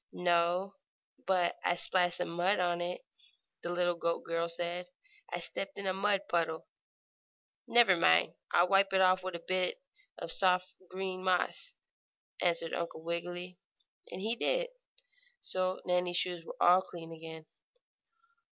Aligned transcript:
"No, 0.13 0.73
but 1.27 1.57
I 1.63 1.75
splashed 1.75 2.17
some 2.17 2.29
mud 2.29 2.57
on 2.57 2.81
it," 2.81 3.01
the 3.61 3.69
little 3.69 3.93
goat 3.93 4.23
girl 4.23 4.49
said. 4.49 4.87
"I 5.31 5.39
stepped 5.39 5.77
in 5.77 5.85
a 5.85 5.93
mud 5.93 6.21
puddle." 6.27 6.65
"Never 7.67 7.95
mind, 7.95 8.33
I'll 8.51 8.67
wipe 8.67 8.93
it 8.93 9.01
off 9.01 9.21
with 9.21 9.35
a 9.35 9.45
bit 9.47 9.79
of 10.17 10.31
soft 10.31 10.73
green 10.89 11.23
moss," 11.23 11.75
answered 12.41 12.73
Uncle 12.73 13.03
Wiggily; 13.03 13.59
and 14.09 14.21
he 14.21 14.35
did. 14.35 14.69
So 15.39 15.79
Nannie's 15.85 16.17
shoes 16.17 16.43
were 16.43 16.55
all 16.59 16.81
clean 16.81 17.11
again. 17.13 17.45